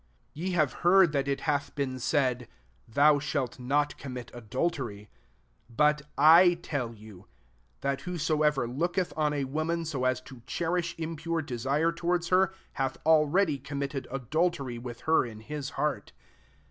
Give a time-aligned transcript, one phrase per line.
[0.33, 2.47] 27 ^ Ye have heard ttet it hath been said,
[2.89, 5.11] ^ Thou shalt not commit adultery.'
[5.75, 7.27] 28 But I tell you,
[7.81, 12.51] that whosoever looketh on a woman so as to cl^riah ia^ pure desire towards her,
[12.73, 16.13] hath already committed adultery, with her in his heart.